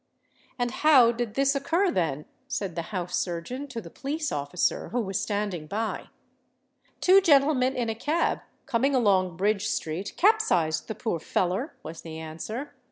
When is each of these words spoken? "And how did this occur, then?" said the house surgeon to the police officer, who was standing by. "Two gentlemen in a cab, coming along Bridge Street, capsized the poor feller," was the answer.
"And 0.57 0.71
how 0.71 1.11
did 1.11 1.35
this 1.35 1.53
occur, 1.53 1.91
then?" 1.91 2.25
said 2.47 2.73
the 2.73 2.81
house 2.89 3.15
surgeon 3.15 3.67
to 3.67 3.79
the 3.79 3.91
police 3.91 4.31
officer, 4.31 4.89
who 4.89 4.99
was 4.99 5.21
standing 5.21 5.67
by. 5.67 6.07
"Two 7.01 7.21
gentlemen 7.21 7.75
in 7.75 7.87
a 7.87 7.93
cab, 7.93 8.41
coming 8.65 8.95
along 8.95 9.37
Bridge 9.37 9.67
Street, 9.67 10.13
capsized 10.17 10.87
the 10.87 10.95
poor 10.95 11.19
feller," 11.19 11.75
was 11.83 12.01
the 12.01 12.17
answer. 12.17 12.73